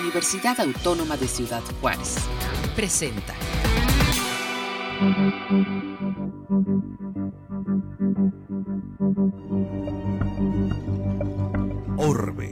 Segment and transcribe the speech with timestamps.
[0.00, 2.16] Universidad Autónoma de Ciudad Juárez.
[2.74, 3.32] Presenta.
[11.96, 12.50] Orbe.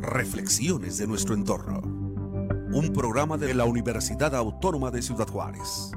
[0.00, 1.80] Reflexiones de nuestro entorno.
[2.72, 5.92] Un programa de la Universidad Autónoma de Ciudad Juárez.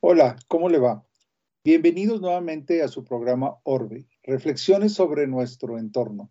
[0.00, 1.04] Hola, ¿cómo le va?
[1.64, 6.30] Bienvenidos nuevamente a su programa Orbe, Reflexiones sobre nuestro entorno.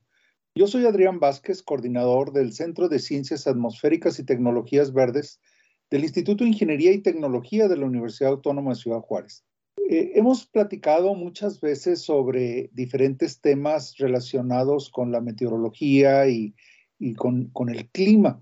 [0.55, 5.41] Yo soy Adrián Vázquez, coordinador del Centro de Ciencias Atmosféricas y Tecnologías Verdes
[5.89, 9.43] del Instituto de Ingeniería y Tecnología de la Universidad Autónoma de Ciudad Juárez.
[9.89, 16.55] Eh, hemos platicado muchas veces sobre diferentes temas relacionados con la meteorología y,
[16.99, 18.41] y con, con, el clima,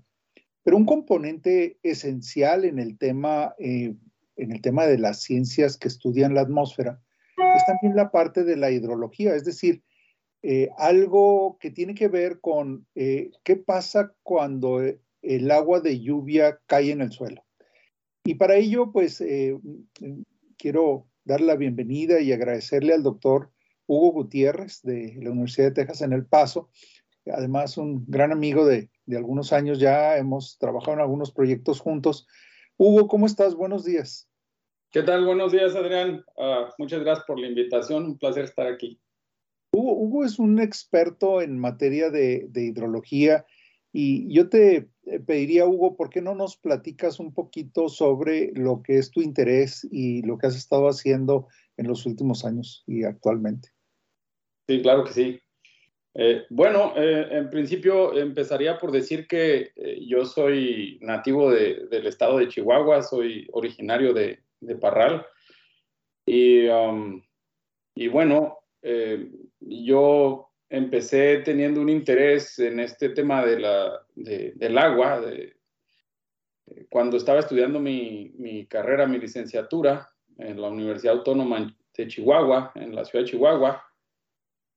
[0.62, 3.96] pero un componente esencial en el tema eh,
[4.36, 7.02] en el tema de las ciencias que estudian la atmósfera,
[7.56, 9.82] es también la parte de la hidrología, es decir,
[10.42, 14.80] eh, algo que tiene que ver con eh, qué pasa cuando
[15.22, 17.44] el agua de lluvia cae en el suelo.
[18.24, 19.58] Y para ello, pues, eh,
[20.56, 23.50] quiero dar la bienvenida y agradecerle al doctor
[23.86, 26.70] Hugo Gutiérrez de la Universidad de Texas en El Paso,
[27.32, 32.26] además un gran amigo de, de algunos años ya, hemos trabajado en algunos proyectos juntos.
[32.76, 33.54] Hugo, ¿cómo estás?
[33.54, 34.27] Buenos días.
[34.90, 35.26] ¿Qué tal?
[35.26, 36.24] Buenos días, Adrián.
[36.34, 38.06] Uh, muchas gracias por la invitación.
[38.06, 38.98] Un placer estar aquí.
[39.70, 43.44] Hugo, Hugo es un experto en materia de, de, hidrología
[43.92, 48.82] y yo te eh, pediría, Hugo, ¿por qué no nos platicas un poquito sobre lo
[48.82, 53.04] que es tu interés y lo que has estado haciendo en los últimos años y
[53.04, 53.68] actualmente?
[54.66, 55.40] Sí, claro que sí.
[56.14, 62.06] Eh, bueno, eh, en principio empezaría por decir que eh, yo soy nativo de, del
[62.06, 65.26] estado de Chihuahua, soy originario de, de Parral.
[66.26, 67.22] Y, um,
[67.94, 74.78] y bueno, eh, yo empecé teniendo un interés en este tema de la, de, del
[74.78, 75.20] agua.
[75.20, 75.56] De,
[76.90, 82.94] cuando estaba estudiando mi, mi, carrera, mi licenciatura en la Universidad Autónoma de Chihuahua, en
[82.94, 83.82] la ciudad de Chihuahua,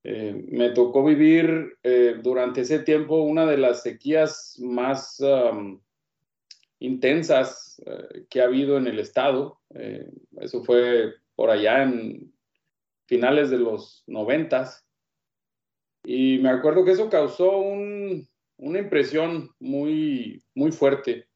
[0.03, 5.79] eh, me tocó vivir eh, durante ese tiempo una de las sequías más um,
[6.81, 9.61] intensas eh, que ha habido en el estado.
[9.75, 10.09] Eh,
[10.39, 12.33] eso fue por allá en
[13.07, 14.85] finales de los noventas.
[16.03, 18.27] Y me acuerdo que eso causó un,
[18.57, 21.27] una impresión muy, muy fuerte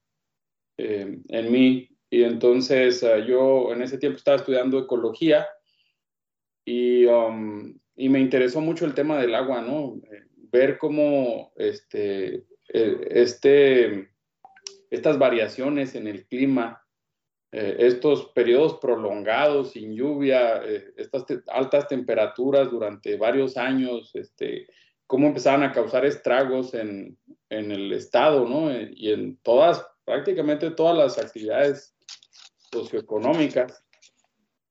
[0.77, 1.89] eh, en mí.
[2.09, 5.47] Y entonces yo en ese tiempo estaba estudiando ecología
[6.63, 9.99] y, um, y, me interesó mucho el tema del agua, ¿no?
[10.51, 14.14] Ver cómo este, este
[14.89, 16.85] estas variaciones en el clima,
[17.51, 24.67] eh, estos periodos prolongados sin lluvia, eh, estas altas temperaturas durante varios años, este,
[25.07, 27.17] cómo empezaban a causar estragos en,
[27.49, 28.71] en el estado, ¿no?
[28.71, 31.95] Eh, y en todas, prácticamente todas las actividades
[32.73, 33.84] socioeconómicas.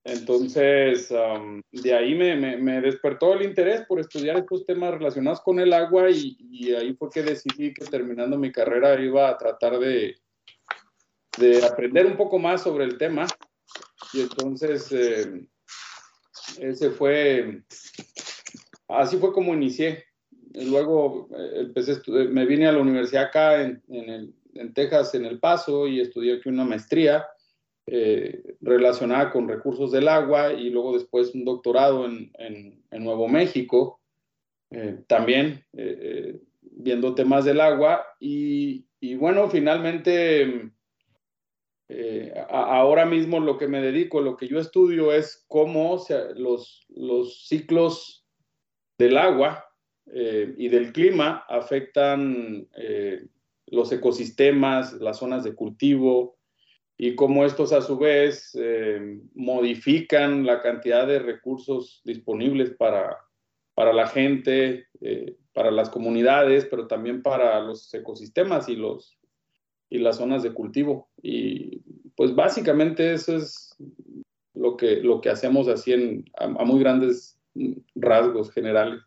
[0.05, 5.41] Entonces, um, de ahí me, me, me, despertó el interés por estudiar estos temas relacionados
[5.41, 9.39] con el agua y, y, ahí fue que decidí que terminando mi carrera iba a
[9.39, 10.15] tratar de,
[11.39, 13.27] de aprender un poco más sobre el tema.
[14.13, 15.49] Y entonces, eh,
[16.61, 17.63] ese fue,
[18.89, 20.05] así fue como inicié.
[20.53, 25.25] Luego eh, empecé, me vine a la universidad acá en, en, el, en Texas, en
[25.25, 27.27] El Paso, y estudié aquí una maestría
[27.87, 34.01] eh, relacionada con recursos del agua y luego después un doctorado en, Nuevo México,
[34.71, 38.07] eh, también eh, viendo temas del agua.
[38.19, 38.87] Y,
[39.17, 40.71] bueno, finalmente
[42.49, 46.03] ahora mismo lo que me dedico, lo que yo estudio es cómo
[46.37, 48.27] los, los ciclos
[48.99, 49.67] del agua
[50.07, 52.67] y del clima afectan
[53.67, 56.39] los ecosistemas, las zonas de cultivo,
[56.97, 63.19] y cómo estos a su vez eh, modifican la cantidad de recursos disponibles para,
[63.75, 69.19] para la gente, eh, para las comunidades, pero también para los ecosistemas y, los,
[69.91, 71.11] y las zonas de cultivo.
[71.21, 71.83] Y
[72.17, 73.77] pues básicamente eso es
[74.55, 77.41] lo que, lo que hacemos así en, a, a muy grandes
[77.97, 79.01] rasgos generales.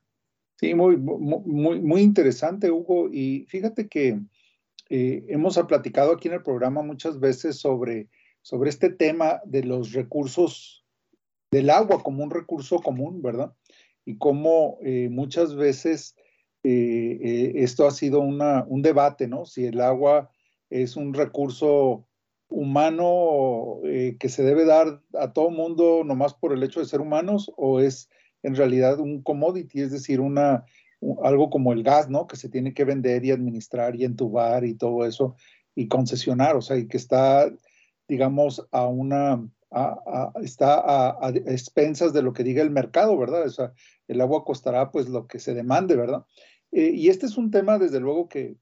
[0.59, 3.09] Sí, muy, muy, muy interesante, Hugo.
[3.11, 4.19] Y fíjate que
[4.89, 8.07] eh, hemos platicado aquí en el programa muchas veces sobre,
[8.41, 10.85] sobre este tema de los recursos
[11.51, 13.53] del agua como un recurso común, ¿verdad?
[14.05, 16.15] Y cómo eh, muchas veces
[16.63, 19.45] eh, esto ha sido una, un debate, ¿no?
[19.45, 20.29] Si el agua
[20.69, 22.07] es un recurso
[22.49, 27.51] humano que se debe dar a todo mundo nomás por el hecho de ser humanos
[27.57, 28.09] o es
[28.41, 30.63] en realidad un commodity, es decir, una,
[31.23, 32.27] algo como el gas, ¿no?
[32.27, 35.35] Que se tiene que vender y administrar y entubar y todo eso
[35.75, 37.51] y concesionar, o sea, y que está,
[38.07, 39.47] digamos, a una,
[40.41, 43.43] está a, expensas de lo que diga el mercado, ¿verdad?
[43.45, 43.73] O sea,
[44.07, 46.25] el agua costará pues lo que se demande, ¿verdad?
[46.71, 48.57] Eh, y este es un tema, desde luego, que,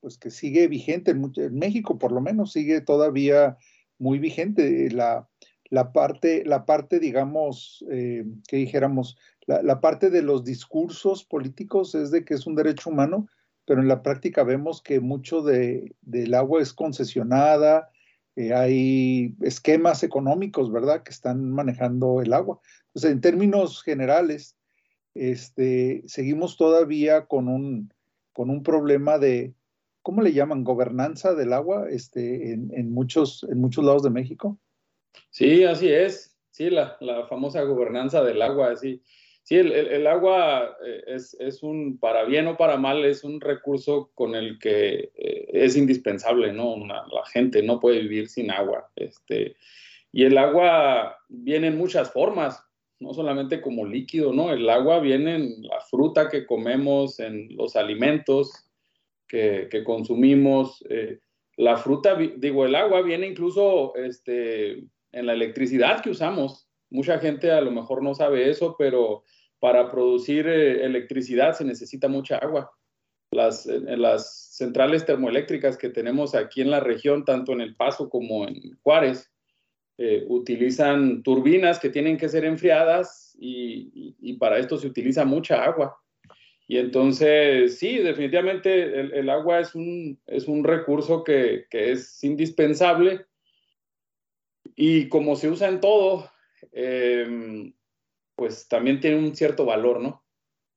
[0.00, 3.58] pues, que sigue vigente en, México, por lo menos, sigue todavía
[3.98, 4.90] muy vigente.
[4.90, 5.28] La,
[5.74, 12.12] la parte, la parte, digamos, eh, que dijéramos, la, parte de los discursos políticos es
[12.12, 13.26] de que es un derecho humano,
[13.66, 17.90] pero en la práctica vemos que mucho de, del agua es concesionada,
[18.36, 22.60] eh, hay esquemas económicos, ¿verdad?, que están manejando el agua.
[22.86, 24.56] Entonces, en términos generales,
[25.14, 27.92] este, seguimos todavía con un,
[28.32, 29.54] con un problema de,
[30.02, 30.62] ¿cómo le llaman?
[30.62, 34.56] Gobernanza del agua este, en, en muchos, en muchos lados de México.
[35.30, 36.36] Sí, así es.
[36.50, 39.02] Sí, la, la famosa gobernanza del agua, así.
[39.42, 43.42] Sí, el, el, agua eh, es, es, un, para bien o para mal, es un
[43.42, 46.78] recurso con el que eh, es indispensable, ¿no?
[46.86, 48.90] la gente no puede vivir sin agua.
[48.96, 49.56] Este,
[50.12, 52.64] y el agua viene en muchas formas,
[53.00, 54.50] no solamente como líquido, ¿no?
[54.50, 58.70] El agua viene en la fruta que comemos, en los alimentos
[59.28, 60.82] que, que consumimos.
[60.88, 61.18] Eh,
[61.56, 64.84] la fruta, digo, el agua viene incluso este,
[65.14, 66.68] en la electricidad que usamos.
[66.90, 69.24] Mucha gente a lo mejor no sabe eso, pero
[69.58, 72.70] para producir eh, electricidad se necesita mucha agua.
[73.30, 78.46] Las, las centrales termoeléctricas que tenemos aquí en la región, tanto en El Paso como
[78.46, 79.32] en Juárez,
[79.96, 85.96] eh, utilizan turbinas que tienen que ser enfriadas y, para esto se utiliza mucha agua.
[86.66, 93.26] Y entonces, sí, definitivamente el, agua es un, es un recurso que, que, es indispensable
[94.74, 96.30] y como se usa en todo,
[96.72, 97.72] eh,
[98.34, 100.24] pues también tiene un cierto valor, ¿no?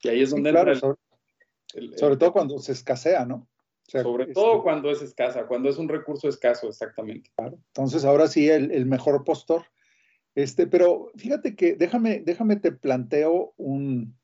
[0.02, 3.48] Y ahí es donde entra sobre, todo cuando se escasea, ¿no?
[3.88, 7.32] sobre este todo cuando es escasa, cuando es un recurso escaso, exactamente.
[7.36, 7.58] Claro.
[7.68, 9.64] Entonces, ahora sí, el, mejor postor.
[10.36, 14.18] Este, pero fíjate que déjame, déjame te planteo un,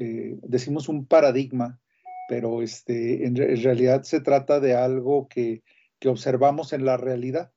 [0.00, 1.80] eh, decimos un paradigma,
[2.28, 5.62] pero este, en, realidad se trata de algo que,
[6.00, 7.52] que observamos en la realidad.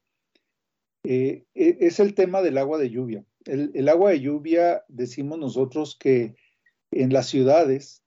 [1.10, 5.98] Eh, e, es el tema del agua de lluvia el, agua de lluvia, decimos nosotros
[5.98, 6.36] que
[6.92, 8.04] en las ciudades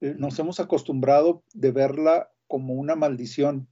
[0.00, 3.68] eh, nos hemos acostumbrado de verla como una maldición.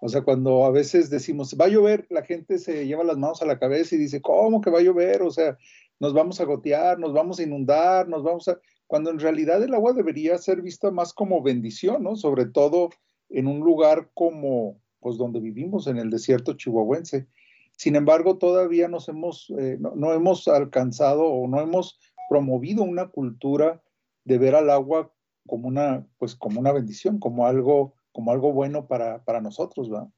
[0.00, 3.40] O sea, cuando a veces decimos, va a llover, la gente se lleva las manos
[3.42, 5.22] a la cabeza y dice, ¿cómo que va a llover?
[5.22, 5.56] O sea,
[6.00, 8.58] nos vamos a gotear, nos vamos a inundar, nos vamos a...
[8.88, 12.16] Cuando en realidad el agua debería ser vista más como bendición, ¿no?
[12.16, 12.90] Sobre todo
[13.30, 17.28] en un lugar como, pues donde vivimos, en el desierto chihuahuense.
[17.76, 21.98] Sin embargo, todavía nos hemos, eh, no, hemos alcanzado o no hemos
[22.28, 23.82] promovido una cultura
[24.24, 25.12] de ver al agua
[25.46, 30.08] como una, pues, como una bendición, como algo, como algo bueno para, para nosotros, ¿verdad?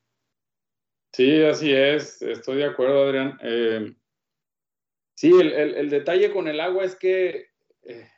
[1.13, 3.39] Sí, así es, estoy de acuerdo, Adrián.
[3.41, 3.95] Eh,
[5.15, 7.47] sí, el, detalle con el agua es que,
[7.85, 8.09] eh,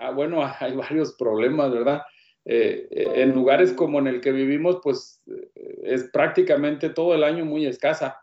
[0.00, 2.02] ah, bueno, hay varios problemas, ¿verdad?
[2.48, 5.20] en lugares como en el que vivimos, pues
[5.82, 8.22] es prácticamente todo el año muy escasa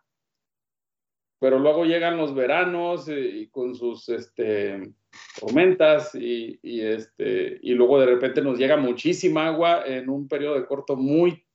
[1.44, 4.94] pero luego llegan los veranos eh, y con sus este,
[5.38, 10.66] tormentas y, este, y luego de repente nos llega muchísima agua en un periodo de
[10.66, 11.46] corto muy,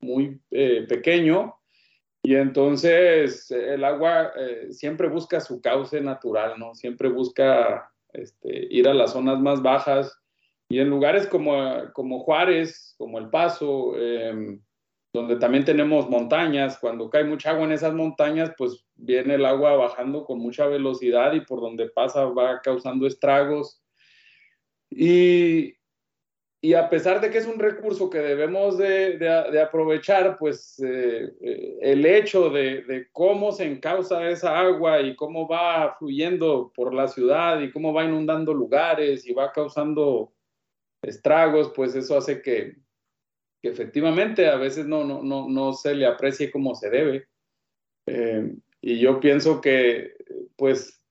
[0.00, 1.54] muy eh, pequeño
[2.22, 6.74] y entonces el agua eh, siempre busca su cauce natural, ¿no?
[6.74, 10.14] Siempre busca este, ir a las zonas más bajas
[10.68, 14.60] y en lugares como, como Juárez, como El Paso, em,
[15.12, 19.76] donde también tenemos montañas, cuando cae mucha agua en esas montañas, pues viene el agua
[19.76, 23.82] bajando con mucha velocidad y por donde pasa va causando estragos.
[24.90, 25.74] Y,
[26.60, 31.32] y a pesar de que es un recurso que debemos de, de, aprovechar, pues eh,
[31.40, 36.92] eh, el hecho de, de, cómo se encausa esa agua y cómo va fluyendo por
[36.92, 40.32] la ciudad y cómo va inundando lugares y va causando
[41.02, 42.76] estragos, pues eso hace que,
[43.60, 47.28] que efectivamente a veces no, no, no, no se le aprecie como se debe.
[48.06, 50.14] Eh, y yo pienso que,
[50.56, 51.02] pues,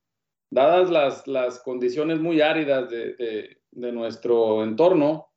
[0.50, 5.28] dadas las, las condiciones muy áridas de, de, nuestro entorno,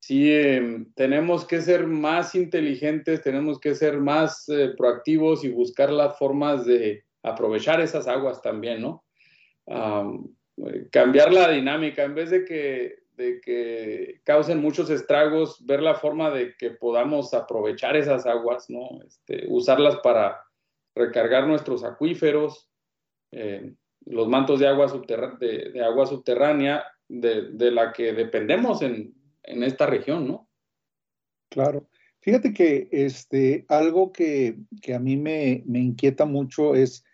[0.00, 5.90] sí em, tenemos que ser más inteligentes, tenemos que ser más eh, proactivos y buscar
[5.90, 9.04] las formas de aprovechar esas aguas también, ¿no?
[9.66, 15.96] Eh, cambiar la dinámica, en vez de que de que causen muchos estragos, ver la
[15.96, 19.02] forma de que podamos aprovechar esas aguas, ¿no?
[19.06, 20.40] Este, usarlas para
[20.94, 22.70] recargar nuestros acuíferos,
[23.32, 23.74] eh,
[24.06, 24.86] los mantos de agua,
[25.38, 30.48] de, agua subterránea, de, la que dependemos en, en esta región, ¿no?
[31.50, 31.88] Claro.
[32.20, 34.58] Fíjate que este, algo que,
[34.94, 37.04] a mí me, inquieta mucho es,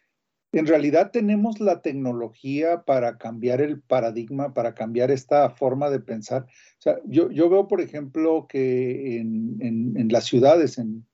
[0.55, 6.45] en realidad tenemos la tecnología para cambiar el paradigma, para cambiar esta forma de pensar.
[6.45, 11.07] O sea, yo, veo, por ejemplo, que en, en, las ciudades, en,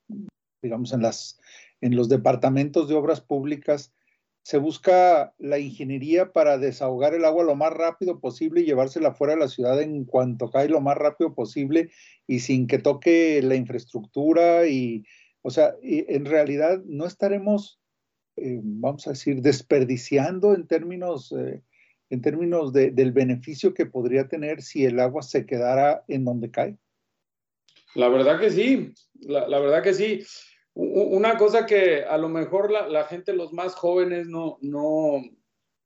[0.63, 1.41] digamos, en, las,
[1.81, 3.95] en los departamentos de obras públicas,
[4.43, 9.35] se busca la ingeniería para desahogar el agua lo más rápido posible y llevársela fuera
[9.35, 11.91] de la ciudad en cuanto cae lo más rápido posible
[12.27, 15.05] y sin que toque la infraestructura y,
[15.43, 17.80] o sea, en realidad no estaremos,
[18.37, 21.63] eh, vamos a decir, desperdiciando en términos, eh,
[22.11, 26.77] en términos del beneficio que podría tener si el agua se quedara en donde cae.
[27.95, 30.25] La verdad que sí, la, la verdad que sí.
[30.75, 35.23] Una cosa que a lo mejor la, gente, los más jóvenes, no, no,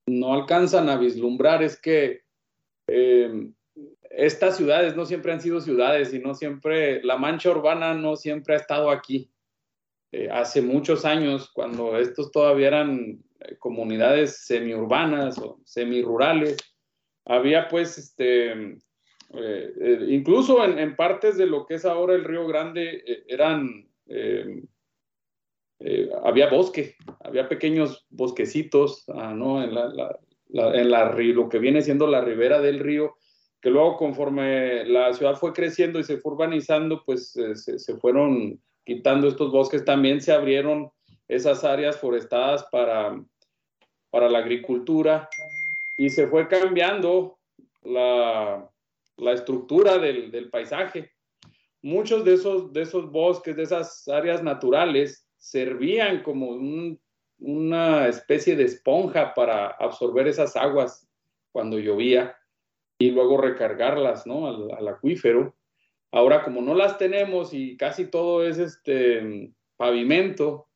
[0.07, 2.23] no alcanzan a vislumbrar es que
[2.87, 3.51] eh,
[4.11, 8.55] estas ciudades no siempre han sido ciudades y no siempre, la mancha urbana no siempre
[8.55, 9.31] ha estado aquí.
[10.16, 16.56] Eh, hace muchos años, cuando estos todavía eran eh, comunidades semiurbanas o semirurales,
[17.25, 18.76] había pues este,
[20.09, 23.88] incluso en, partes de lo que es ahora el Río Grande, eran
[25.87, 29.62] eh, había bosque, había pequeños bosquecitos, ah, ¿no?
[29.62, 30.18] En, la,
[30.49, 33.16] en la, lo que viene siendo la ribera del río,
[33.61, 38.61] que luego conforme la ciudad fue creciendo y se fue urbanizando, pues eh, se, fueron
[38.85, 40.91] quitando estos bosques, también se abrieron
[41.29, 43.23] esas áreas forestadas para,
[44.11, 45.29] para la agricultura
[45.97, 47.38] y se fue cambiando
[47.83, 48.69] la,
[49.17, 51.12] la estructura del, del, paisaje.
[51.83, 56.59] Muchos de esos, de esos bosques, de esas áreas naturales, servían como
[57.38, 61.07] una especie de esponja para absorber esas aguas
[61.53, 62.37] cuando llovía
[62.99, 64.47] y luego recargarlas ¿no?
[64.49, 65.55] al, acuífero.
[66.14, 70.68] Ahora, como no las tenemos y casi todo es este pavimento,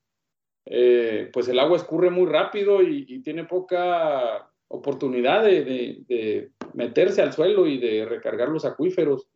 [0.66, 7.68] eh, pues el agua escurre muy rápido y, tiene poca oportunidad de, meterse al suelo
[7.68, 9.28] y de recargar los acuíferos.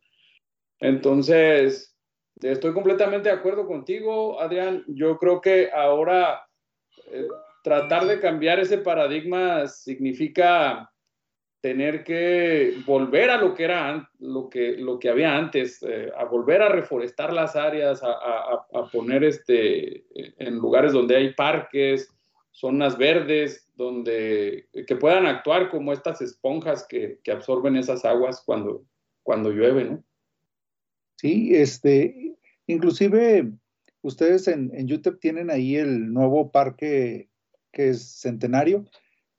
[0.79, 1.93] Entonces,
[2.41, 4.83] Estoy completamente de acuerdo contigo, Adrián.
[4.87, 6.45] Yo creo que ahora
[7.11, 7.27] eh,
[7.63, 10.91] tratar de cambiar ese paradigma significa
[11.63, 16.25] tener que volver a lo que era lo que, lo que había antes, eh, a
[16.25, 22.13] volver a reforestar las áreas, a, poner este, en lugares donde hay parques,
[22.51, 28.83] zonas verdes, donde que puedan actuar como estas esponjas que, que absorben esas aguas cuando,
[29.23, 30.03] cuando llueve, ¿no?
[31.15, 32.35] Sí, este,
[32.67, 33.53] inclusive
[34.01, 37.29] ustedes en, en YouTube tienen ahí el nuevo parque
[37.71, 38.83] que es centenario,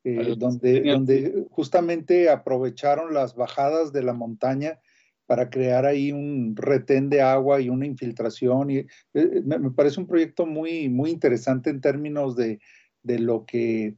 [0.04, 4.80] eh, donde, donde justamente aprovecharon las bajadas de la montaña
[5.26, 8.70] para crear ahí un retén de agua y una infiltración.
[8.70, 12.60] Y, eh, me, parece un proyecto muy, muy interesante en términos de,
[13.02, 13.96] de lo que,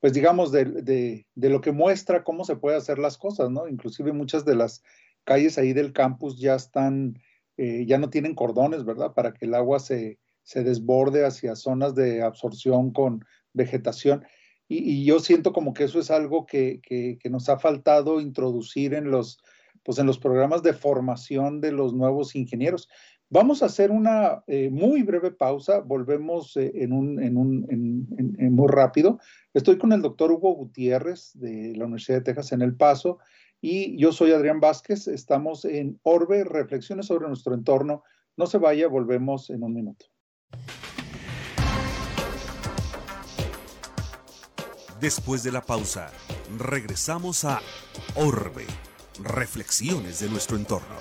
[0.00, 3.68] pues digamos, de, de, de, lo que muestra cómo se puede hacer las cosas, ¿no?
[3.68, 4.82] Inclusive muchas de las
[5.24, 7.18] calles ahí del campus ya están
[7.58, 9.14] eh, ya no tienen cordones, ¿verdad?
[9.14, 10.18] Para que el agua se,
[10.54, 14.24] desborde hacia zonas de absorción con vegetación.
[14.68, 16.80] Y, yo siento como que eso es algo que,
[17.30, 19.40] nos ha faltado introducir en los,
[19.82, 22.88] pues en los programas de formación de los nuevos ingenieros.
[23.30, 27.66] Vamos a hacer una eh, muy breve pausa, volvemos eh, en, un, en, un,
[28.38, 29.18] en, muy rápido.
[29.52, 33.18] Estoy con el doctor Hugo Gutiérrez de la Universidad de Texas en El Paso
[33.60, 38.02] y yo soy Adrián Vázquez, estamos en Orbe, reflexiones sobre nuestro entorno.
[38.36, 40.06] No se vaya, volvemos en un minuto.
[45.00, 46.10] Después de la pausa,
[46.58, 47.60] regresamos a
[48.16, 48.66] Orbe,
[49.22, 50.96] reflexiones de nuestro entorno.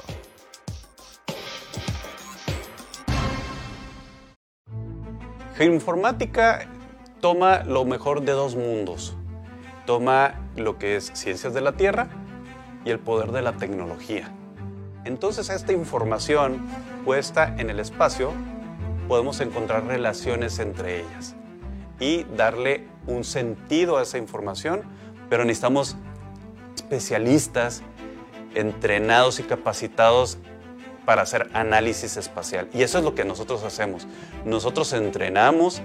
[5.56, 6.70] Geoinformática
[7.22, 9.18] toma lo mejor de dos mundos.
[9.88, 12.08] Toma lo que es ciencias de la Tierra
[12.86, 14.32] y el poder de la tecnología.
[15.06, 16.68] Entonces esta información
[17.04, 18.32] puesta en el espacio
[19.08, 21.36] podemos encontrar relaciones entre ellas
[22.00, 24.84] y darle un sentido a esa información,
[25.30, 25.96] pero necesitamos
[26.76, 27.82] especialistas
[28.54, 30.38] entrenados y capacitados
[31.06, 32.68] para hacer análisis espacial.
[32.74, 34.08] Y eso es lo que nosotros hacemos.
[34.46, 35.82] Nosotros entrenamos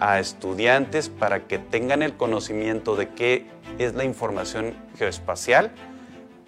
[0.00, 3.46] a estudiantes para que tengan el conocimiento de qué
[3.78, 5.72] es la información geoespacial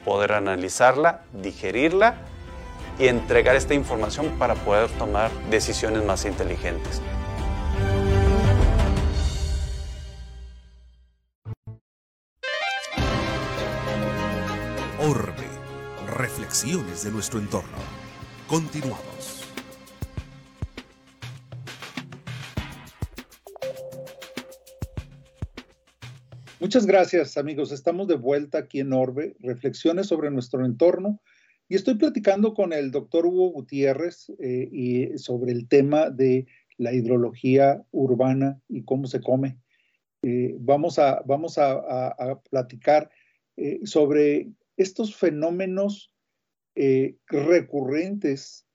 [0.05, 2.15] poder analizarla, digerirla
[2.99, 7.03] y entregar esta información para poder tomar decisiones más inteligentes.
[16.57, 17.77] Reflexiones de nuestro entorno.
[18.49, 19.45] Continuamos.
[26.59, 27.73] Muchas gracias amigos.
[27.73, 31.21] Estamos de vuelta aquí en Orbe, reflexiones sobre nuestro entorno.
[31.69, 36.47] Y estoy platicando con el doctor Hugo Gutiérrez eh, y sobre el tema de
[36.79, 39.59] la hidrología urbana y cómo se come.
[40.23, 43.11] Eh, vamos a, vamos a, platicar
[43.59, 44.49] eh, sobre
[44.79, 46.16] estos fenómenos
[47.27, 48.67] recurrentes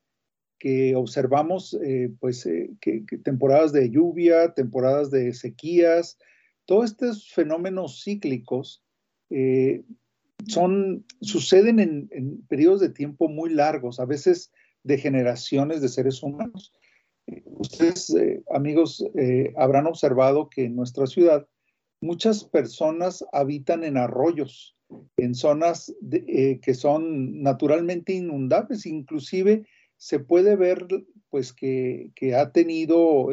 [0.59, 1.77] que observamos,
[2.19, 2.47] pues,
[2.81, 6.17] que, temporadas de lluvia, temporadas de sequías,
[6.65, 8.83] todos estos fenómenos cíclicos
[10.47, 14.51] son, suceden en, periodos de tiempo muy largos, a veces
[14.83, 16.73] de generaciones de seres humanos.
[17.27, 21.47] Eh, ustedes, eh, amigos, eh, habrán observado que en nuestra ciudad
[22.01, 24.75] muchas personas habitan en arroyos,
[25.17, 29.65] en zonas que son naturalmente inundables, inclusive
[29.97, 30.87] se puede ver
[31.29, 33.29] pues que, ha tenido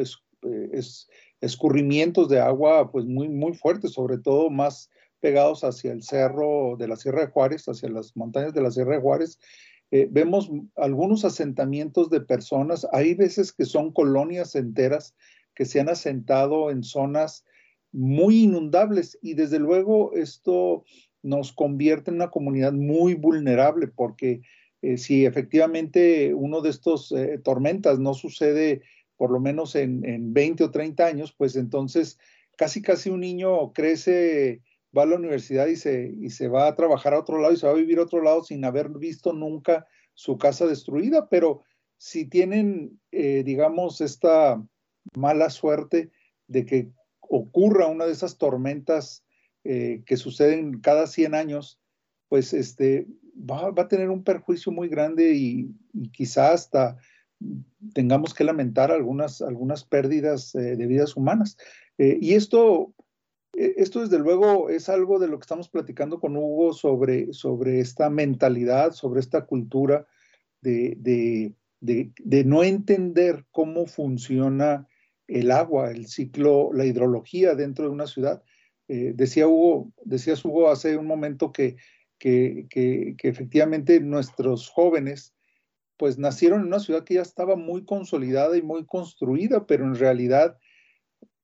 [1.41, 4.89] escurrimientos de agua pues muy, muy fuertes, sobre todo más
[5.19, 8.95] pegados hacia el cerro de la Sierra de Juárez, hacia las montañas de la Sierra
[8.95, 9.39] de Juárez,
[9.91, 12.87] eh, vemos algunos asentamientos de personas.
[12.91, 15.15] Hay veces que son colonias enteras
[15.55, 17.43] que se han asentado en zonas
[17.91, 20.83] muy inundables y desde luego esto
[21.21, 24.41] nos convierte en una comunidad muy vulnerable porque
[24.81, 28.81] eh, si efectivamente uno de estos eh, tormentas no sucede
[29.17, 32.17] por lo menos en, en 20 o 30 años, pues entonces
[32.55, 34.61] casi casi un niño crece
[34.97, 37.57] va a la universidad y se, y se va a trabajar a otro lado y
[37.57, 41.63] se va a vivir a otro lado sin haber visto nunca su casa destruida, pero
[41.97, 44.61] si tienen, eh, digamos, esta
[45.15, 46.11] mala suerte
[46.47, 46.89] de que
[47.21, 49.23] ocurra una de esas tormentas
[49.63, 51.79] eh, que suceden cada 100 años,
[52.27, 56.97] pues este, va, a tener un perjuicio muy grande y, y quizá hasta
[57.93, 61.57] tengamos que lamentar algunas, algunas pérdidas eh, de vidas humanas.
[61.97, 62.93] y esto
[63.53, 67.79] e, esto desde luego es algo de lo que estamos platicando con Hugo sobre, sobre
[67.79, 70.07] esta mentalidad, sobre esta cultura
[70.61, 70.97] de,
[71.79, 74.87] de, no entender cómo funciona
[75.27, 78.43] el agua, el ciclo, la hidrología dentro de una ciudad.
[78.89, 81.77] Eh, decía Hugo, decías Hugo hace un momento que,
[82.17, 85.33] que, que, efectivamente nuestros jóvenes
[85.95, 89.95] pues nacieron en una ciudad que ya estaba muy consolidada y muy construida, pero en
[89.95, 90.57] realidad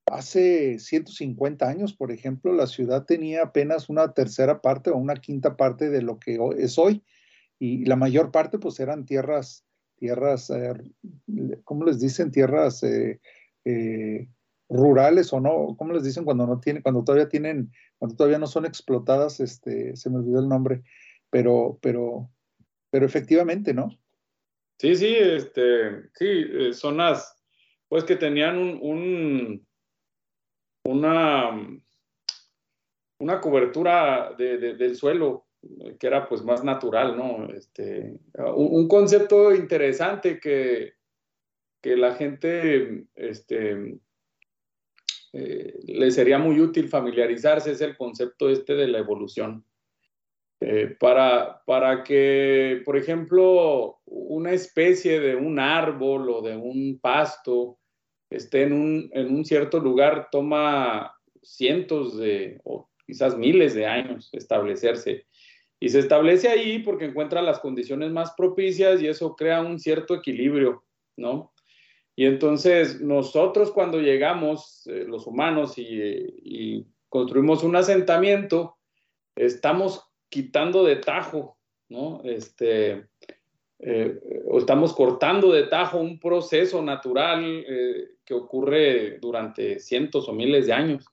[0.08, 5.58] Hace 150 años, por ejemplo, la ciudad tenía apenas una tercera parte o una quinta
[5.58, 7.04] parte de lo que es hoy.
[7.58, 10.74] Y la mayor parte, pues, eran tierras, tierras, eh,
[11.64, 12.30] ¿cómo les dicen?
[12.30, 13.20] Tierras eh,
[14.69, 18.47] rurales o no, ¿cómo les dicen cuando no tienen, cuando todavía tienen, cuando todavía no
[18.47, 19.39] son explotadas?
[19.39, 20.84] Este, se me olvidó el nombre,
[21.30, 22.30] pero, pero,
[22.89, 23.89] pero efectivamente, ¿no?
[24.80, 27.36] Sí, sí, este, sí, zonas,
[27.88, 29.65] pues que tenían un
[30.86, 31.51] una,
[33.19, 35.47] una cobertura del suelo
[35.99, 37.49] que era pues más natural, ¿no?
[37.49, 38.19] Este,
[38.56, 40.93] un, concepto interesante que,
[41.82, 43.97] que la gente este,
[45.38, 49.65] eh, le sería muy útil familiarizarse es el concepto este de la evolución.
[50.62, 57.80] Eh, para, para que, por ejemplo, una especie de un árbol o de un pasto
[58.30, 64.30] esté en un, en un cierto lugar toma cientos de, o quizás miles de años
[64.32, 65.26] establecerse.
[65.82, 70.15] Y se establece ahí porque encuentra las condiciones más propicias y eso crea un cierto
[70.15, 70.86] equilibrio,
[71.17, 71.52] ¿no?
[72.15, 78.78] Y entonces nosotros cuando llegamos, eh, los humanos, y, y, construimos un asentamiento,
[79.36, 82.21] estamos quitando de tajo, ¿no?
[82.25, 83.08] Este,
[83.80, 90.34] eh, o estamos cortando de tajo un proceso natural eh, que ocurre durante cientos o
[90.34, 91.06] miles de años.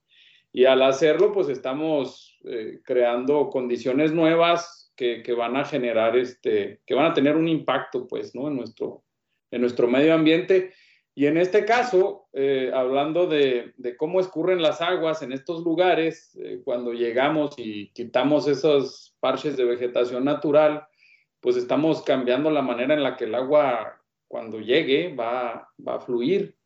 [0.52, 6.80] Y al hacerlo, pues estamos eh, creando condiciones nuevas que, que, van a generar, este,
[6.86, 8.48] que van a tener un impacto, pues, ¿no?
[8.48, 9.02] En nuestro,
[9.50, 10.72] en nuestro medio ambiente.
[11.14, 12.28] Y en este caso,
[12.72, 19.14] hablando de, de, cómo escurren las aguas en estos lugares, cuando llegamos y quitamos esos
[19.20, 20.86] parches de vegetación natural,
[21.40, 24.00] pues estamos cambiando la manera en la que el agua
[24.32, 26.56] cuando llegue va, va a fluir.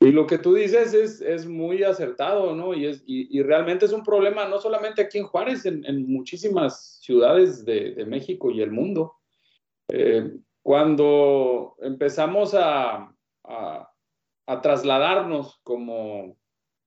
[0.00, 2.74] Y lo que tú dices es, es muy acertado, ¿no?
[2.74, 6.98] Y, es, y, realmente es un problema no solamente aquí en Juárez, en, en muchísimas
[7.00, 9.14] ciudades de, de, México y el mundo.
[9.88, 10.30] Eh,
[10.62, 13.15] cuando empezamos a,
[13.46, 13.92] a,
[14.62, 16.36] trasladarnos como,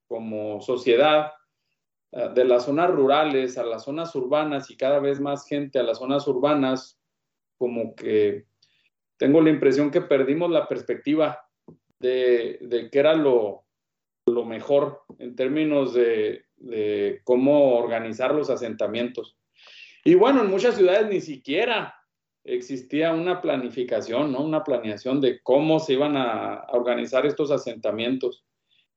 [0.08, 1.34] como sociedad
[2.12, 5.84] eh, de las zonas rurales a las zonas urbanas y cada vez más gente a
[5.84, 7.00] las zonas urbanas,
[7.58, 8.46] como que
[9.18, 11.46] tengo la impresión que perdimos la perspectiva
[12.00, 13.66] de, de qué era lo,
[14.26, 19.38] lo, mejor en términos de, de cómo organizar los asentamientos.
[20.06, 21.99] Y bueno, en muchas ciudades ni siquiera
[22.56, 24.44] existía una planificación, ¿no?
[24.44, 28.44] Una planeación de cómo se iban a, organizar estos asentamientos.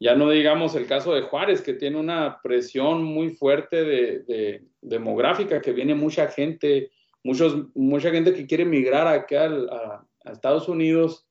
[0.00, 5.60] Ya no digamos el caso de Juárez, que tiene una presión muy fuerte de, demográfica,
[5.60, 6.90] que viene mucha gente,
[7.22, 11.26] muchos, mucha gente que quiere migrar acá a, Estados Unidos,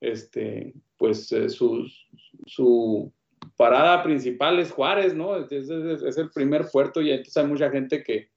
[0.00, 3.12] este, pues eh, su,
[3.56, 5.36] parada principal es Juárez, ¿no?
[5.36, 8.28] Es, el primer puerto y entonces hay mucha gente que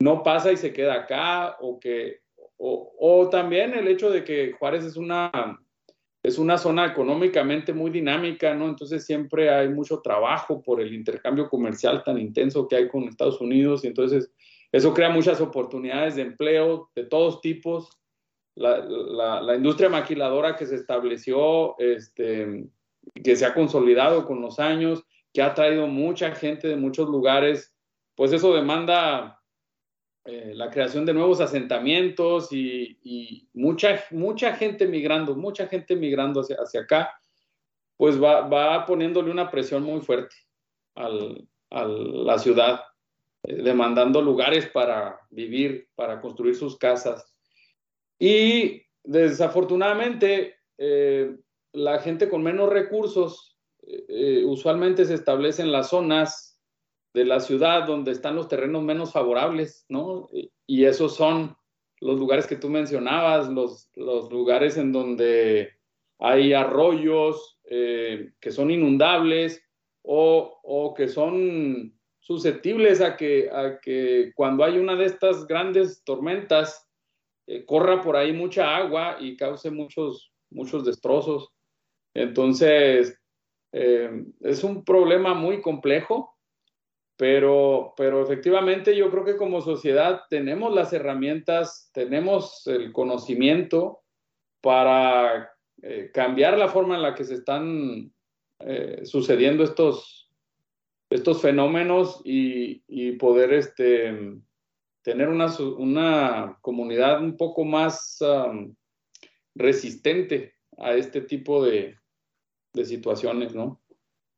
[0.00, 2.20] no pasa y se queda acá o que
[2.62, 5.58] o, también el hecho de que Juárez es una,
[6.22, 8.68] es una zona económicamente muy dinámica, ¿no?
[8.68, 13.40] Entonces siempre hay mucho trabajo por el intercambio comercial tan intenso que hay con Estados
[13.40, 14.30] Unidos y entonces
[14.72, 17.88] eso crea muchas oportunidades de empleo de todos tipos.
[18.56, 22.66] La, industria maquiladora que se estableció, este,
[23.24, 27.74] que se ha consolidado con los años, que ha traído mucha gente de muchos lugares,
[28.16, 29.39] pues eso demanda
[30.26, 36.56] eh, la creación de nuevos asentamientos y, mucha, mucha gente migrando, mucha gente migrando hacia,
[36.56, 37.18] hacia acá,
[37.96, 40.36] pues va, va, poniéndole una presión muy fuerte
[40.94, 42.80] al, a la ciudad,
[43.44, 47.34] eh, demandando lugares para vivir, para construir sus casas.
[48.18, 51.34] Y desafortunadamente, eh,
[51.72, 53.46] la gente con menos recursos
[54.44, 56.49] usualmente se establece en las zonas
[57.12, 60.28] de la ciudad donde están los terrenos menos favorables, ¿no?
[60.66, 61.56] Y esos son
[62.00, 65.70] los lugares que tú mencionabas, los, los lugares en donde
[66.18, 69.62] hay arroyos eh, que son inundables
[70.02, 76.02] o, o, que son susceptibles a que, a que cuando hay una de estas grandes
[76.04, 76.88] tormentas
[77.46, 81.52] eh, corra por ahí mucha agua y cause muchos, muchos destrozos.
[82.14, 83.18] Entonces,
[83.72, 86.34] eh, es un problema muy complejo
[87.20, 94.00] pero, pero efectivamente yo creo que como sociedad tenemos las herramientas, tenemos el conocimiento
[94.62, 95.52] para
[95.82, 98.10] eh, cambiar la forma en la que se están
[98.60, 100.30] eh, sucediendo estos,
[101.10, 102.80] estos fenómenos y,
[103.18, 104.38] poder este,
[105.02, 108.18] tener una, una, comunidad un poco más
[109.54, 111.98] resistente a este tipo de,
[112.72, 113.78] de situaciones, ¿no?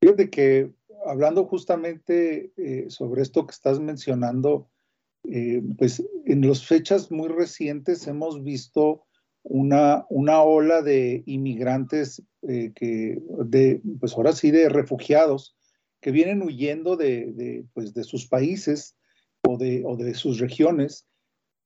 [0.00, 0.72] Fíjate que
[1.12, 4.70] hablando justamente eh, sobre esto que estás mencionando,
[5.30, 9.04] eh, pues en las fechas muy recientes hemos visto
[9.42, 15.56] una, una ola de inmigrantes eh, que, de, pues ahora sí, de refugiados
[16.00, 18.96] que vienen huyendo de, pues de sus países
[19.46, 21.06] o de, o de sus regiones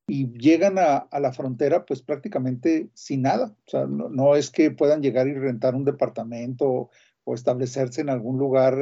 [0.07, 3.55] y llegan a, la frontera pues prácticamente sin nada.
[3.65, 6.89] O sea, no, no, es que puedan llegar y rentar un departamento
[7.23, 8.77] o establecerse en algún lugar,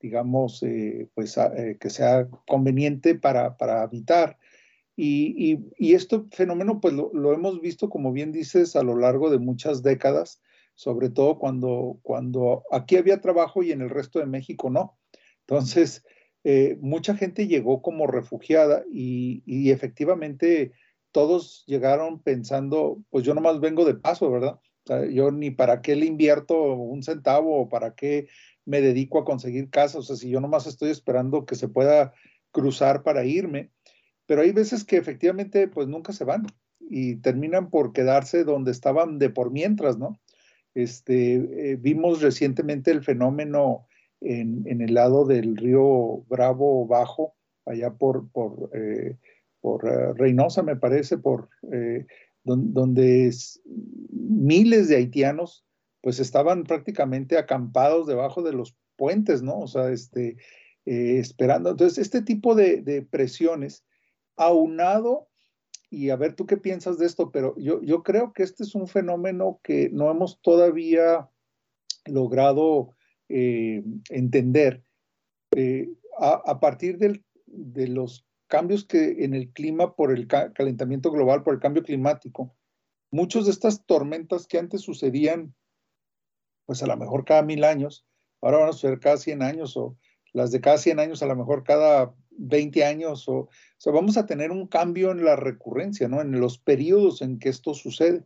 [0.00, 4.38] digamos, eh, pues eh, que sea conveniente para, habitar.
[4.96, 9.38] Y, y, este fenómeno, pues lo, hemos visto, como bien dices, a lo largo de
[9.38, 10.42] muchas décadas,
[10.74, 14.98] sobre todo cuando, cuando aquí había trabajo y en el resto de México no.
[15.46, 16.04] Entonces,
[16.80, 20.72] mucha gente llegó como refugiada y, y, efectivamente
[21.12, 24.60] todos llegaron pensando, pues yo nomás vengo de paso, ¿verdad?
[25.10, 28.28] yo ni para qué le invierto un centavo o para qué
[28.64, 32.12] me dedico a conseguir casa, o sea, si yo nomás estoy esperando que se pueda
[32.52, 33.70] cruzar para irme,
[34.26, 36.46] pero hay veces que efectivamente pues nunca se van
[36.78, 40.20] y terminan por quedarse donde estaban de por mientras, ¿no?
[40.74, 43.86] Este, eh, vimos recientemente el fenómeno
[44.20, 49.16] en, el lado del río Bravo Bajo, allá por, por, eh,
[49.60, 51.48] por eh, Reynosa, me parece, por
[52.44, 53.30] donde
[54.10, 55.64] miles de haitianos
[56.00, 59.58] pues estaban prácticamente acampados debajo de los puentes, ¿no?
[59.58, 60.36] O sea, este,
[60.86, 61.70] eh, esperando.
[61.70, 63.84] Entonces, este tipo de, presiones,
[64.36, 65.28] aunado,
[65.90, 68.74] y a ver tú qué piensas de esto, pero yo, yo creo que este es
[68.74, 71.28] un fenómeno que no hemos todavía
[72.06, 72.94] logrado
[73.28, 74.84] eh, entender.
[75.56, 81.54] Eh, a, partir de los cambios que en el clima por el calentamiento global, por
[81.54, 82.54] el cambio climático,
[83.10, 85.54] muchas de estas tormentas que antes sucedían,
[86.70, 88.06] pues a lo mejor cada mil años,
[88.40, 89.96] ahora van a suceder cada 100 años o
[90.32, 94.24] las de cada 100 años a lo mejor cada 20 años o, sea, vamos a
[94.24, 96.20] tener un cambio en la recurrencia, ¿no?
[96.20, 98.24] En los periodos en que esto sucede.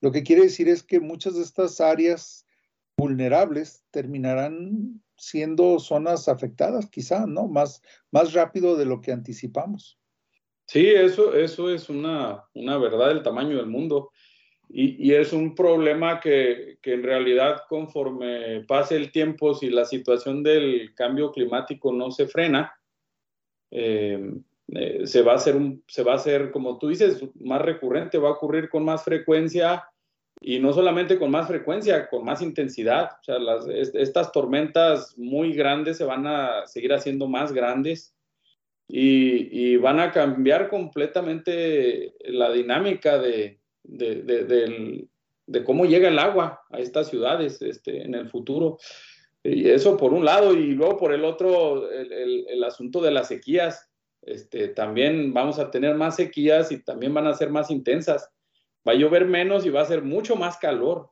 [0.00, 2.48] Lo que quiere decir es que muchas de estas áreas
[2.96, 7.46] vulnerables terminarán siendo zonas afectadas, quizá, ¿no?
[7.46, 7.80] Más,
[8.10, 10.00] más rápido de lo que anticipamos.
[10.66, 14.10] Sí, eso, eso es una, una verdad del tamaño del mundo.
[14.68, 20.42] Y, es un problema que, que, en realidad conforme pase el tiempo, si la situación
[20.42, 22.74] del cambio climático no se frena,
[23.70, 24.32] eh,
[24.68, 28.18] eh, se, va a hacer un, se va a hacer, como tú dices, más recurrente,
[28.18, 29.84] va a ocurrir con más frecuencia
[30.40, 33.10] y no solamente con más frecuencia, con más intensidad.
[33.20, 33.36] O sea,
[33.94, 38.14] estas tormentas muy grandes se van a seguir haciendo más grandes
[38.86, 45.06] y van a cambiar completamente la dinámica de, de,
[45.46, 48.78] de, cómo llega el agua a estas ciudades este, en el futuro.
[49.42, 53.28] Y eso por un lado, y luego por el otro, el, el, asunto de las
[53.28, 53.90] sequías.
[54.22, 58.30] Este, también vamos a tener más sequías y también van a ser más intensas.
[58.86, 61.10] Va a llover menos y va a ser mucho más calor.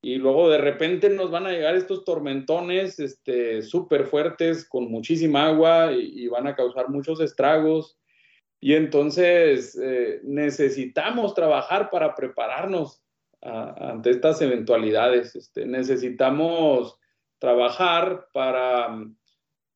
[0.00, 5.46] Y luego de repente nos van a llegar estos tormentones este, súper fuertes con muchísima
[5.46, 7.98] agua y, van a causar muchos estragos.
[8.60, 13.02] Y entonces eh, necesitamos trabajar para prepararnos
[13.40, 15.36] ante estas eventualidades.
[15.36, 16.98] Este, necesitamos
[17.38, 18.98] trabajar para,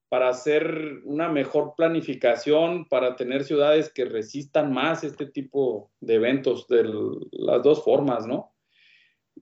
[0.09, 6.67] para hacer una mejor planificación, para tener ciudades que resistan más este tipo de eventos
[6.67, 6.85] de
[7.31, 8.53] las dos formas, ¿no?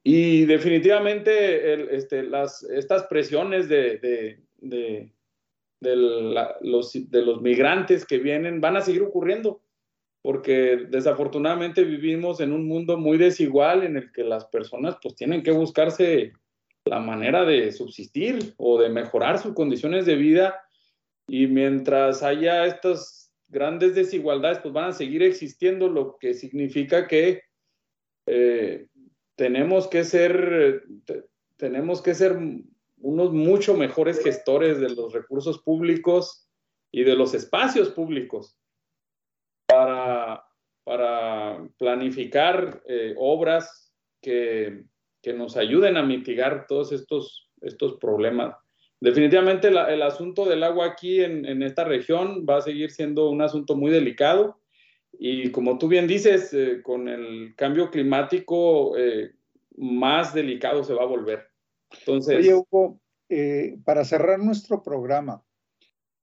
[0.02, 4.40] Y definitivamente este, las, estas presiones de,
[5.80, 9.62] de, los, migrantes que vienen van a seguir ocurriendo,
[10.22, 15.42] porque desafortunadamente vivimos en un mundo muy desigual en el que las personas pues tienen
[15.42, 16.32] que buscarse
[16.84, 20.60] la manera de subsistir o de mejorar sus condiciones de vida.
[21.26, 27.42] Y mientras haya estas grandes desigualdades, pues van a seguir existiendo, lo que significa que
[28.26, 28.86] eh,
[29.36, 30.84] tenemos que ser,
[31.56, 32.36] tenemos que ser
[33.00, 36.48] unos mucho mejores gestores de los recursos públicos
[36.92, 38.56] y de los espacios públicos
[39.66, 40.44] para,
[40.84, 44.84] para planificar eh, obras que,
[45.22, 48.54] que nos ayuden a mitigar todos estos, estos problemas.
[49.00, 53.40] Definitivamente el asunto del agua aquí en, en, esta región va a seguir siendo un
[53.40, 54.60] asunto muy delicado
[55.18, 59.32] y como tú bien dices, eh, con el cambio climático eh,
[59.76, 61.49] más delicado se va a volver.
[61.98, 65.44] Entonces, Oye, Hugo, eh, para cerrar nuestro programa,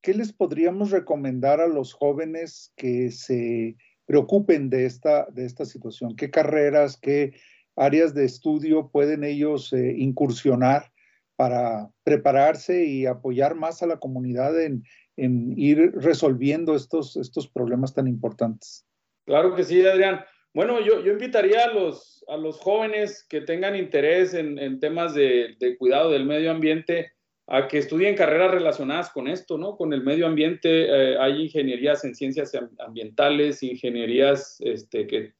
[0.01, 6.15] ¿qué les podríamos recomendar a los jóvenes que se preocupen de esta, de esta situación?
[6.15, 7.33] ¿Qué carreras, qué
[7.75, 10.91] áreas de estudio pueden ellos eh, incursionar
[11.35, 14.83] para prepararse y apoyar más a la comunidad en,
[15.15, 18.85] en ir resolviendo estos, estos problemas tan importantes?
[19.25, 20.21] Claro que sí, Adrián.
[20.57, 25.13] Bueno, yo, yo invitaría a los, a los jóvenes que tengan interés en, en temas
[25.13, 27.11] de, cuidado del medio ambiente
[27.45, 29.77] a que estudien carreras relacionadas con esto, ¿no?
[29.77, 30.87] Con el medio ambiente.
[30.89, 35.33] Eh, hay ingenierías en ciencias ambientales, ingenierías este, que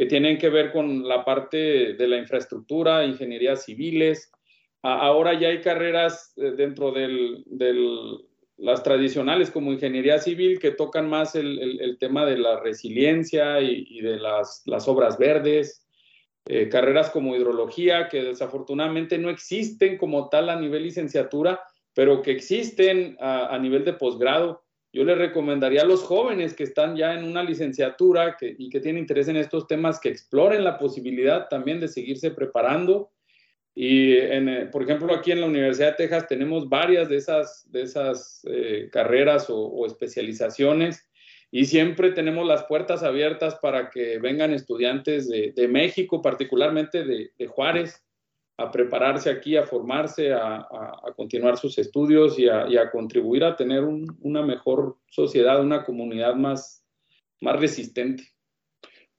[0.00, 4.32] que tienen que ver con la parte de la infraestructura, ingenierías civiles.
[4.82, 8.24] Ahora ya hay carreras eh, dentro de del,
[8.60, 14.00] las tradicionales como ingeniería civil que tocan más el, el, tema de la resiliencia y,
[14.00, 15.86] de las, las, obras verdes.
[16.46, 21.60] Eh, carreras como hidrología que desafortunadamente no existen como tal a nivel licenciatura,
[21.94, 26.64] pero que existen a, a nivel de posgrado yo le recomendaría a los jóvenes que
[26.64, 30.64] están ya en una licenciatura que, y que tienen interés en estos temas que exploren
[30.64, 33.10] la posibilidad también de seguirse preparando.
[33.82, 37.80] Y, eh, por ejemplo, aquí en la Universidad de Texas tenemos varias de esas, de
[37.80, 41.08] esas eh, carreras o, especializaciones
[41.50, 47.30] y siempre tenemos las puertas abiertas para que vengan estudiantes de, de México, particularmente de,
[47.38, 48.04] de Juárez,
[48.58, 53.56] a prepararse aquí, a formarse, a, a, continuar sus estudios y a, a contribuir a
[53.56, 56.84] tener un, una mejor sociedad, una comunidad más,
[57.40, 58.24] más resistente.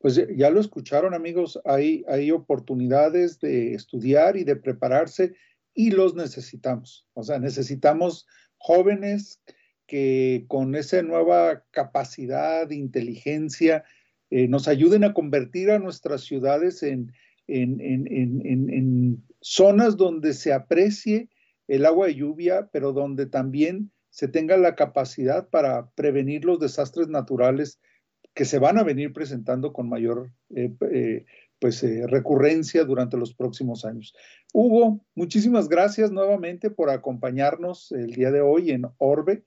[0.01, 5.35] Pues ya lo escucharon amigos, hay, hay oportunidades de estudiar y de prepararse
[5.75, 7.05] y los necesitamos.
[7.13, 9.41] O sea, necesitamos jóvenes
[9.85, 13.83] que con esa nueva capacidad, inteligencia,
[14.31, 17.11] eh, nos ayuden a convertir a nuestras ciudades en,
[17.47, 21.29] en, en, en, en, zonas donde se aprecie
[21.67, 27.07] el agua de lluvia, pero donde también se tenga la capacidad para prevenir los desastres
[27.07, 27.79] naturales
[28.34, 31.26] que se van a venir presentando con mayor eh, eh,
[31.62, 34.15] pues, eh, recurrencia durante los próximos años.
[34.52, 39.44] Hugo, muchísimas gracias nuevamente por acompañarnos el día de hoy en Orbe.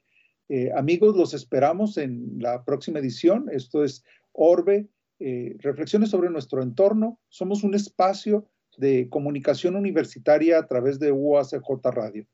[0.49, 3.49] Eh, amigos, los esperamos en la próxima edición.
[3.51, 4.87] Esto es Orbe,
[5.19, 7.19] eh, reflexiones sobre nuestro entorno.
[7.31, 12.27] Somos un espacio de comunicación universitaria a través de UACJ Radio.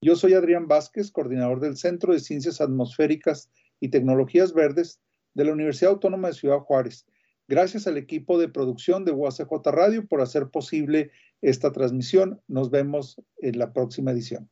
[0.00, 5.00] Yo soy Adrián Vázquez, coordinador del Centro de Ciencias Atmosféricas y Tecnologías Verdes
[5.38, 7.06] de la Universidad Autónoma de Ciudad Juárez.
[7.46, 12.40] Gracias al equipo de producción de UACJ Radio por hacer posible esta transmisión.
[12.48, 14.50] Nos vemos en la próxima edición.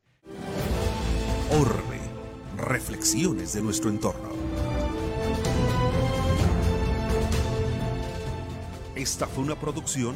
[1.51, 1.99] Orbe,
[2.57, 4.31] reflexiones de nuestro entorno.
[8.95, 10.15] Esta fue una producción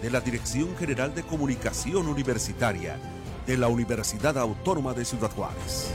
[0.00, 2.98] de la Dirección General de Comunicación Universitaria
[3.46, 5.92] de la Universidad Autónoma de Ciudad Juárez.